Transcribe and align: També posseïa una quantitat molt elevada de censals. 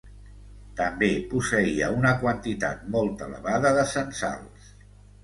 També 0.77 1.09
posseïa 1.33 1.89
una 1.97 2.13
quantitat 2.23 2.81
molt 2.97 3.21
elevada 3.27 3.73
de 3.77 3.85
censals. 3.93 4.73